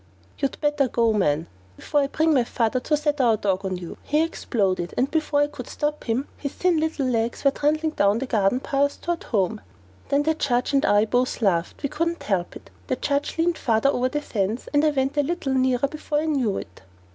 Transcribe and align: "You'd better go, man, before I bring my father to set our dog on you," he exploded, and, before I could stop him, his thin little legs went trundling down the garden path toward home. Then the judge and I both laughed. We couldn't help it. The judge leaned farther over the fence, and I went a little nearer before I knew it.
"You'd 0.39 0.59
better 0.61 0.87
go, 0.87 1.13
man, 1.13 1.45
before 1.75 1.99
I 2.01 2.07
bring 2.07 2.33
my 2.33 2.43
father 2.43 2.79
to 2.79 2.97
set 2.97 3.21
our 3.21 3.37
dog 3.37 3.63
on 3.63 3.77
you," 3.77 3.97
he 4.01 4.23
exploded, 4.23 4.95
and, 4.97 5.11
before 5.11 5.41
I 5.41 5.45
could 5.47 5.67
stop 5.67 6.05
him, 6.05 6.27
his 6.37 6.53
thin 6.53 6.79
little 6.79 7.05
legs 7.05 7.43
went 7.45 7.57
trundling 7.57 7.91
down 7.91 8.17
the 8.17 8.25
garden 8.25 8.61
path 8.61 8.99
toward 8.99 9.25
home. 9.25 9.61
Then 10.09 10.23
the 10.23 10.33
judge 10.33 10.73
and 10.73 10.83
I 10.85 11.05
both 11.05 11.39
laughed. 11.43 11.83
We 11.83 11.89
couldn't 11.89 12.23
help 12.23 12.55
it. 12.55 12.71
The 12.87 12.95
judge 12.95 13.37
leaned 13.37 13.59
farther 13.59 13.89
over 13.89 14.09
the 14.09 14.21
fence, 14.21 14.67
and 14.73 14.83
I 14.83 14.89
went 14.89 15.17
a 15.17 15.21
little 15.21 15.53
nearer 15.53 15.87
before 15.87 16.17
I 16.17 16.25
knew 16.25 16.57
it. 16.57 16.81